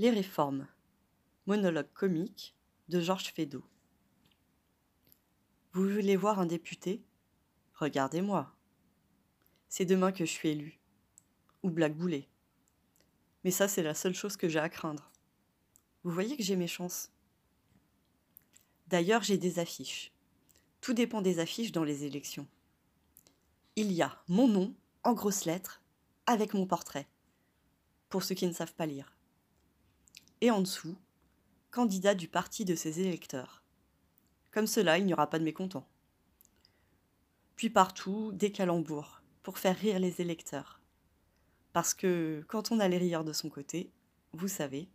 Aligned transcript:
Les 0.00 0.10
réformes. 0.10 0.68
Monologue 1.46 1.92
comique 1.92 2.54
de 2.88 3.00
Georges 3.00 3.32
Feydeau. 3.32 3.64
Vous 5.72 5.88
voulez 5.88 6.14
voir 6.14 6.38
un 6.38 6.46
député? 6.46 7.02
Regardez-moi. 7.74 8.54
C'est 9.68 9.86
demain 9.86 10.12
que 10.12 10.24
je 10.24 10.30
suis 10.30 10.50
élu. 10.50 10.78
Ou 11.64 11.70
Black 11.70 11.96
Boulet. 11.96 12.28
Mais 13.42 13.50
ça, 13.50 13.66
c'est 13.66 13.82
la 13.82 13.92
seule 13.92 14.14
chose 14.14 14.36
que 14.36 14.48
j'ai 14.48 14.60
à 14.60 14.68
craindre. 14.68 15.10
Vous 16.04 16.12
voyez 16.12 16.36
que 16.36 16.44
j'ai 16.44 16.54
mes 16.54 16.68
chances. 16.68 17.10
D'ailleurs, 18.86 19.24
j'ai 19.24 19.36
des 19.36 19.58
affiches. 19.58 20.12
Tout 20.80 20.94
dépend 20.94 21.22
des 21.22 21.40
affiches 21.40 21.72
dans 21.72 21.82
les 21.82 22.04
élections. 22.04 22.46
Il 23.74 23.90
y 23.90 24.02
a 24.02 24.22
mon 24.28 24.46
nom, 24.46 24.76
en 25.02 25.12
grosses 25.12 25.44
lettres, 25.44 25.82
avec 26.26 26.54
mon 26.54 26.68
portrait, 26.68 27.08
pour 28.08 28.22
ceux 28.22 28.36
qui 28.36 28.46
ne 28.46 28.52
savent 28.52 28.74
pas 28.74 28.86
lire. 28.86 29.17
Et 30.40 30.50
en 30.50 30.60
dessous, 30.60 30.96
candidat 31.70 32.14
du 32.14 32.28
parti 32.28 32.64
de 32.64 32.74
ses 32.74 33.00
électeurs. 33.00 33.62
Comme 34.52 34.66
cela, 34.66 34.98
il 34.98 35.04
n'y 35.04 35.12
aura 35.12 35.28
pas 35.28 35.38
de 35.38 35.44
mécontents. 35.44 35.86
Puis 37.56 37.70
partout, 37.70 38.30
des 38.32 38.52
calembours, 38.52 39.20
pour 39.42 39.58
faire 39.58 39.76
rire 39.76 39.98
les 39.98 40.20
électeurs. 40.20 40.80
Parce 41.72 41.92
que 41.92 42.44
quand 42.48 42.70
on 42.70 42.80
a 42.80 42.88
les 42.88 42.98
rieurs 42.98 43.24
de 43.24 43.32
son 43.32 43.48
côté, 43.48 43.90
vous 44.32 44.48
savez. 44.48 44.88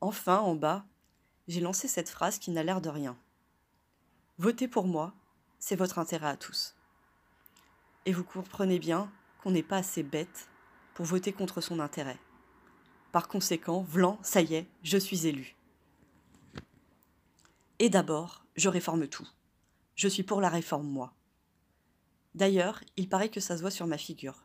Enfin, 0.00 0.38
en 0.38 0.54
bas, 0.54 0.86
j'ai 1.46 1.60
lancé 1.60 1.88
cette 1.88 2.08
phrase 2.08 2.38
qui 2.38 2.50
n'a 2.50 2.62
l'air 2.62 2.80
de 2.80 2.88
rien. 2.88 3.18
Votez 4.38 4.66
pour 4.66 4.86
moi, 4.86 5.14
c'est 5.58 5.76
votre 5.76 5.98
intérêt 5.98 6.28
à 6.28 6.36
tous. 6.36 6.74
Et 8.06 8.12
vous 8.12 8.24
comprenez 8.24 8.78
bien 8.78 9.10
qu'on 9.42 9.50
n'est 9.50 9.62
pas 9.62 9.78
assez 9.78 10.02
bête 10.02 10.48
pour 10.94 11.04
voter 11.06 11.32
contre 11.32 11.60
son 11.60 11.80
intérêt. 11.80 12.18
Par 13.14 13.28
conséquent, 13.28 13.82
Vlan, 13.82 14.18
ça 14.24 14.42
y 14.42 14.54
est, 14.54 14.66
je 14.82 14.98
suis 14.98 15.28
élu. 15.28 15.54
Et 17.78 17.88
d'abord, 17.88 18.44
je 18.56 18.68
réforme 18.68 19.06
tout. 19.06 19.28
Je 19.94 20.08
suis 20.08 20.24
pour 20.24 20.40
la 20.40 20.48
réforme, 20.48 20.88
moi. 20.88 21.14
D'ailleurs, 22.34 22.82
il 22.96 23.08
paraît 23.08 23.28
que 23.28 23.38
ça 23.38 23.56
se 23.56 23.60
voit 23.60 23.70
sur 23.70 23.86
ma 23.86 23.98
figure. 23.98 24.44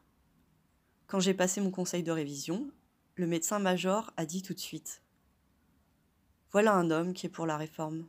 Quand 1.08 1.20
j'ai 1.20 1.34
passé 1.34 1.62
mon 1.62 1.72
conseil 1.72 2.04
de 2.04 2.12
révision, 2.12 2.70
le 3.16 3.26
médecin-major 3.26 4.14
a 4.18 4.28
dit 4.28 4.44
tout 4.44 4.54
de 4.54 4.60
suite 4.60 5.02
Voilà 6.52 6.76
un 6.76 6.92
homme 6.92 7.16
qui 7.16 7.26
est 7.26 7.30
pour 7.30 7.48
la 7.48 7.58
réforme. 7.58 8.06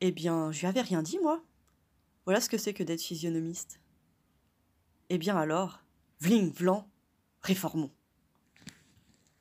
Eh 0.00 0.12
bien, 0.12 0.50
je 0.50 0.60
lui 0.60 0.66
avais 0.66 0.80
rien 0.80 1.02
dit, 1.02 1.18
moi. 1.18 1.44
Voilà 2.24 2.40
ce 2.40 2.48
que 2.48 2.56
c'est 2.56 2.72
que 2.72 2.84
d'être 2.84 3.02
physionomiste. 3.02 3.80
Eh 5.10 5.18
bien 5.18 5.36
alors, 5.36 5.82
vling, 6.20 6.54
vlan, 6.54 6.88
réformons. 7.42 7.90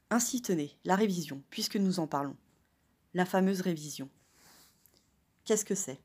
Ainsi 0.10 0.42
tenez, 0.42 0.78
la 0.86 0.96
révision, 0.96 1.44
puisque 1.50 1.76
nous 1.76 2.00
en 2.00 2.08
parlons. 2.08 2.38
La 3.14 3.26
fameuse 3.26 3.62
révision. 3.62 4.10
Qu'est-ce 5.46 5.66
que 5.66 5.76
c'est? 5.76 6.02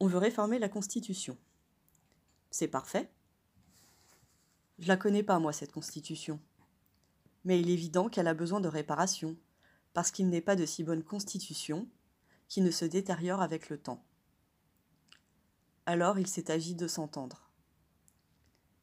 On 0.00 0.06
veut 0.06 0.18
réformer 0.18 0.58
la 0.58 0.68
Constitution. 0.68 1.36
C'est 2.50 2.68
parfait. 2.68 3.10
Je 4.78 4.86
la 4.86 4.96
connais 4.96 5.24
pas, 5.24 5.40
moi, 5.40 5.52
cette 5.52 5.72
Constitution. 5.72 6.40
Mais 7.44 7.60
il 7.60 7.68
est 7.68 7.74
évident 7.74 8.08
qu'elle 8.08 8.28
a 8.28 8.34
besoin 8.34 8.60
de 8.60 8.68
réparation, 8.68 9.36
parce 9.92 10.12
qu'il 10.12 10.28
n'est 10.28 10.40
pas 10.40 10.54
de 10.54 10.66
si 10.66 10.84
bonne 10.84 11.02
Constitution 11.02 11.88
qui 12.46 12.60
ne 12.60 12.70
se 12.70 12.84
détériore 12.84 13.42
avec 13.42 13.68
le 13.68 13.78
temps. 13.78 14.04
Alors 15.86 16.18
il 16.18 16.26
s'est 16.26 16.50
agi 16.50 16.74
de 16.74 16.86
s'entendre. 16.86 17.50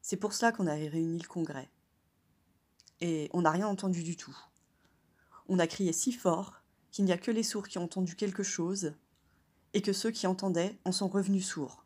C'est 0.02 0.16
pour 0.16 0.32
cela 0.32 0.52
qu'on 0.52 0.66
a 0.66 0.74
réuni 0.74 1.18
le 1.18 1.28
congrès. 1.28 1.70
Et 3.00 3.28
on 3.32 3.42
n'a 3.42 3.50
rien 3.50 3.68
entendu 3.68 4.02
du 4.02 4.16
tout. 4.16 4.36
On 5.48 5.58
a 5.58 5.66
crié 5.66 5.92
si 5.92 6.12
fort 6.12 6.62
qu'il 6.90 7.04
n'y 7.04 7.12
a 7.12 7.18
que 7.18 7.30
les 7.30 7.42
sourds 7.42 7.68
qui 7.68 7.78
ont 7.78 7.84
entendu 7.84 8.16
quelque 8.16 8.42
chose, 8.42 8.94
et 9.74 9.82
que 9.82 9.92
ceux 9.92 10.10
qui 10.10 10.26
entendaient 10.26 10.78
en 10.84 10.92
sont 10.92 11.08
revenus 11.08 11.46
sourds. 11.46 11.84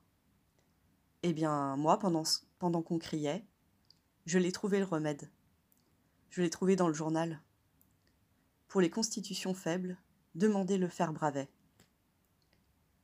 Eh 1.22 1.32
bien, 1.32 1.76
moi, 1.76 1.98
pendant, 1.98 2.82
qu'on 2.82 2.98
criait, 2.98 3.44
je 4.26 4.38
l'ai 4.38 4.52
trouvé 4.52 4.78
le 4.78 4.84
remède. 4.84 5.28
Je 6.30 6.42
l'ai 6.42 6.50
trouvé 6.50 6.76
dans 6.76 6.86
le 6.86 6.94
journal. 6.94 7.40
Pour 8.68 8.80
les 8.80 8.90
constitutions 8.90 9.54
faibles, 9.54 9.96
demandez 10.36 10.78
le 10.78 10.88
fer 10.88 11.12
bravet. 11.12 11.48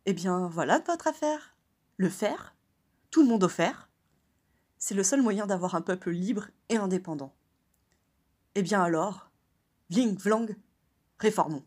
Eh 0.05 0.13
bien, 0.13 0.47
voilà 0.47 0.79
votre 0.79 1.09
affaire. 1.09 1.57
Le 1.97 2.09
fer 2.09 2.55
Tout 3.11 3.23
le 3.23 3.29
monde 3.29 3.43
au 3.43 3.49
fer 3.49 3.89
c'est 4.79 4.95
le 4.95 5.03
seul 5.03 5.23
moyen 5.23 5.47
d'avoir 5.47 5.75
un 5.75 5.81
peuple 5.81 6.11
libre 6.11 6.49
et 6.69 6.77
indépendant. 6.77 7.35
Eh 8.59 8.63
bien 8.63 8.83
alors, 8.83 9.31
vling 9.91 10.17
vlang, 10.17 10.47
réformons. 11.19 11.63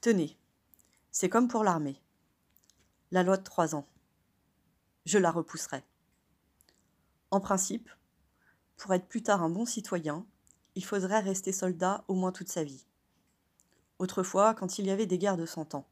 Tenez, 0.00 0.38
c'est 1.10 1.28
comme 1.28 1.48
pour 1.48 1.62
l'armée. 1.62 2.00
La 3.10 3.22
loi 3.22 3.36
de 3.36 3.42
trois 3.42 3.74
ans. 3.74 3.86
Je 5.04 5.18
la 5.18 5.30
repousserai. 5.30 5.84
En 7.30 7.40
principe, 7.40 7.90
pour 8.78 8.94
être 8.94 9.06
plus 9.06 9.22
tard 9.22 9.42
un 9.42 9.50
bon 9.50 9.66
citoyen, 9.66 10.24
il 10.76 10.84
faudrait 10.86 11.20
rester 11.20 11.52
soldat 11.52 12.04
au 12.08 12.14
moins 12.14 12.32
toute 12.32 12.48
sa 12.48 12.64
vie. 12.64 12.86
Autrefois, 13.98 14.54
quand 14.54 14.78
il 14.78 14.86
y 14.86 14.90
avait 14.90 15.04
des 15.04 15.18
guerres 15.18 15.36
de 15.36 15.44
cent 15.44 15.74
ans. 15.74 15.86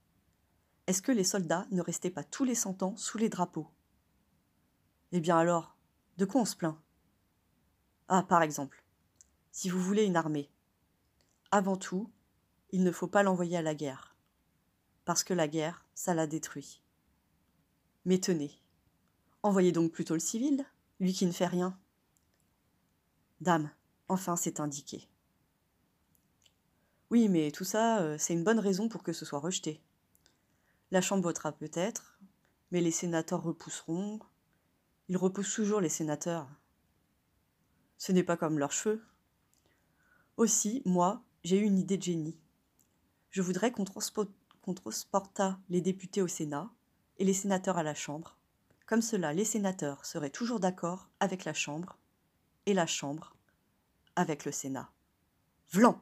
Est-ce 0.86 1.02
que 1.02 1.12
les 1.12 1.24
soldats 1.24 1.66
ne 1.72 1.82
restaient 1.82 2.08
pas 2.08 2.24
tous 2.24 2.44
les 2.44 2.54
cent 2.54 2.82
ans 2.82 2.96
sous 2.96 3.18
les 3.18 3.28
drapeaux? 3.28 3.68
Eh 5.12 5.20
bien 5.20 5.38
alors, 5.38 5.74
de 6.19 6.26
quoi 6.26 6.42
on 6.42 6.44
se 6.44 6.54
plaint? 6.54 6.78
Ah, 8.08 8.22
par 8.22 8.42
exemple, 8.42 8.84
si 9.50 9.70
vous 9.70 9.80
voulez 9.80 10.04
une 10.04 10.16
armée, 10.16 10.50
avant 11.50 11.76
tout, 11.76 12.10
il 12.72 12.82
ne 12.82 12.92
faut 12.92 13.06
pas 13.06 13.22
l'envoyer 13.22 13.56
à 13.56 13.62
la 13.62 13.74
guerre, 13.74 14.16
parce 15.06 15.24
que 15.24 15.32
la 15.32 15.48
guerre, 15.48 15.86
ça 15.94 16.12
la 16.12 16.26
détruit. 16.26 16.82
Mais 18.04 18.19
tenez, 18.19 18.52
envoyez 19.42 19.72
donc 19.72 19.92
plutôt 19.92 20.14
le 20.14 20.20
civil, 20.20 20.66
lui 21.00 21.14
qui 21.14 21.25
ne 21.25 21.32
fait 21.32 21.46
rien. 21.46 21.78
Dame, 23.40 23.70
enfin 24.08 24.36
c'est 24.36 24.60
indiqué. 24.60 25.08
Oui, 27.10 27.30
mais 27.30 27.50
tout 27.50 27.64
ça, 27.64 28.00
euh, 28.00 28.19
c'est 28.19 28.34
une 28.34 28.44
bonne 28.44 28.58
raison 28.58 28.90
pour 28.90 29.02
que 29.02 29.14
ce 29.14 29.25
soit 29.25 29.38
rejeté. 29.38 29.80
La 30.90 31.00
Chambre 31.00 31.22
votera 31.22 31.52
peut-être, 31.52 32.19
mais 32.70 32.82
les 32.82 32.90
sénateurs 32.90 33.42
repousseront. 33.42 34.20
Ils 35.08 35.16
repoussent 35.16 35.54
toujours 35.54 35.80
les 35.80 35.88
sénateurs. 35.88 36.48
Ce 37.96 38.12
n'est 38.12 38.22
pas 38.22 38.36
comme 38.36 38.58
leurs 38.58 38.72
cheveux. 38.72 39.02
Aussi, 40.36 40.82
moi, 40.84 41.22
j'ai 41.44 41.58
eu 41.58 41.64
une 41.64 41.78
idée 41.78 41.96
de 41.96 42.02
génie. 42.02 42.38
Je 43.30 43.42
voudrais 43.42 43.72
qu'on 43.72 43.84
transportât 44.74 45.58
les 45.69 45.80
députés 45.80 46.22
au 46.22 46.28
Sénat 46.28 46.70
et 47.19 47.24
les 47.24 47.34
sénateurs 47.34 47.78
à 47.78 47.82
la 47.82 47.94
Chambre. 47.94 48.36
Comme 48.86 49.02
cela, 49.02 49.32
les 49.32 49.44
sénateurs 49.44 50.04
seraient 50.06 50.30
toujours 50.30 50.60
d'accord 50.60 51.08
avec 51.20 51.44
la 51.44 51.54
Chambre 51.54 51.98
et 52.66 52.75
la 52.75 52.86
Chambre 52.86 53.34
avec 54.16 54.44
le 54.44 54.52
Sénat. 54.52 54.90
Vlan 55.72 56.00